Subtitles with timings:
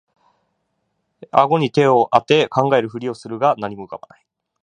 [1.29, 4.25] あごに手をあて考えるふりをするが何も浮かばない